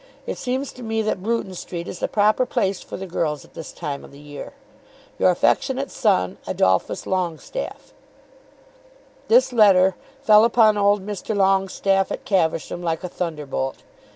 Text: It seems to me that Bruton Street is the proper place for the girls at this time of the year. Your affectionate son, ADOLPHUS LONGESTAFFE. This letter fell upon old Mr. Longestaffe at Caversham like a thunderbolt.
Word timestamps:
It 0.25 0.39
seems 0.39 0.73
to 0.73 0.81
me 0.81 1.03
that 1.03 1.21
Bruton 1.21 1.53
Street 1.53 1.87
is 1.87 1.99
the 1.99 2.07
proper 2.07 2.43
place 2.47 2.81
for 2.81 2.97
the 2.97 3.05
girls 3.05 3.45
at 3.45 3.53
this 3.53 3.71
time 3.71 4.03
of 4.03 4.11
the 4.11 4.17
year. 4.17 4.53
Your 5.19 5.29
affectionate 5.29 5.91
son, 5.91 6.39
ADOLPHUS 6.47 7.05
LONGESTAFFE. 7.05 7.93
This 9.27 9.53
letter 9.53 9.93
fell 10.23 10.43
upon 10.43 10.75
old 10.75 11.05
Mr. 11.05 11.37
Longestaffe 11.37 12.11
at 12.11 12.25
Caversham 12.25 12.81
like 12.81 13.03
a 13.03 13.09
thunderbolt. 13.09 13.83